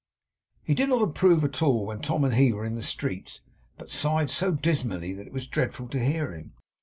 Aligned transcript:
He 0.63 0.73
did 0.73 0.89
not 0.89 1.03
improve 1.03 1.43
at 1.43 1.61
all 1.61 1.85
when 1.85 1.99
Tom 1.99 2.23
and 2.25 2.33
he 2.33 2.51
were 2.51 2.65
in 2.65 2.73
the 2.73 2.81
streets, 2.81 3.41
but 3.77 3.91
sighed 3.91 4.31
so 4.31 4.49
dismally 4.51 5.13
that 5.13 5.27
it 5.27 5.31
was 5.33 5.45
dreadful 5.45 5.87
to 5.89 6.03
hear 6.03 6.33
him. 6.33 6.53